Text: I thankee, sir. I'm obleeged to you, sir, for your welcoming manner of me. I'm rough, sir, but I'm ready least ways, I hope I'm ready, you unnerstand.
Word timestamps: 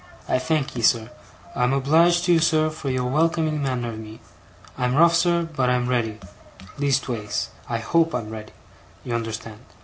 I 0.27 0.39
thankee, 0.39 0.81
sir. 0.81 1.11
I'm 1.55 1.73
obleeged 1.75 2.23
to 2.23 2.33
you, 2.33 2.39
sir, 2.39 2.71
for 2.71 2.89
your 2.89 3.05
welcoming 3.05 3.61
manner 3.61 3.89
of 3.91 3.99
me. 3.99 4.19
I'm 4.75 4.95
rough, 4.95 5.13
sir, 5.13 5.43
but 5.55 5.69
I'm 5.69 5.87
ready 5.89 6.17
least 6.79 7.07
ways, 7.07 7.49
I 7.69 7.77
hope 7.77 8.15
I'm 8.15 8.31
ready, 8.31 8.53
you 9.03 9.13
unnerstand. 9.13 9.59